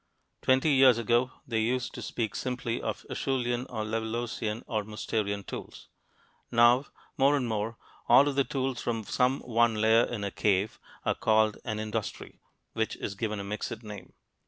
Twenty 0.41 0.71
years 0.71 0.97
ago, 0.97 1.29
they 1.47 1.59
used 1.59 1.93
to 1.93 2.01
speak 2.01 2.33
simply 2.33 2.81
of 2.81 3.05
Acheulean 3.07 3.67
or 3.69 3.83
Levalloisian 3.83 4.63
or 4.65 4.83
Mousterian 4.83 5.45
tools. 5.45 5.89
Now, 6.49 6.87
more 7.19 7.35
and 7.37 7.47
more, 7.47 7.77
all 8.09 8.27
of 8.27 8.33
the 8.33 8.43
tools 8.43 8.81
from 8.81 9.03
some 9.03 9.41
one 9.41 9.75
layer 9.75 10.05
in 10.05 10.23
a 10.23 10.31
cave 10.31 10.79
are 11.05 11.13
called 11.13 11.59
an 11.65 11.79
"industry," 11.79 12.39
which 12.73 12.95
is 12.95 13.13
given 13.13 13.39
a 13.39 13.43
mixed 13.43 13.83
name. 13.83 14.13